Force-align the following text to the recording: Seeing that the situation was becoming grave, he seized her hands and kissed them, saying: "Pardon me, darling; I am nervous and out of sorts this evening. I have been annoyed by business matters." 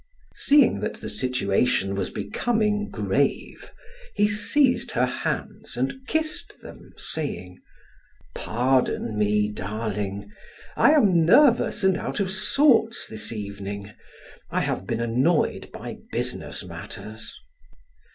Seeing 0.33 0.79
that 0.79 0.95
the 0.95 1.09
situation 1.09 1.93
was 1.93 2.09
becoming 2.09 2.89
grave, 2.89 3.71
he 4.15 4.27
seized 4.27 4.89
her 4.93 5.05
hands 5.05 5.77
and 5.77 5.93
kissed 6.07 6.59
them, 6.63 6.91
saying: 6.97 7.59
"Pardon 8.33 9.15
me, 9.15 9.51
darling; 9.51 10.31
I 10.75 10.93
am 10.93 11.23
nervous 11.23 11.83
and 11.83 11.97
out 11.97 12.19
of 12.19 12.31
sorts 12.31 13.05
this 13.05 13.31
evening. 13.31 13.91
I 14.49 14.61
have 14.61 14.87
been 14.87 15.01
annoyed 15.01 15.69
by 15.71 15.97
business 16.11 16.63
matters." 16.65 17.39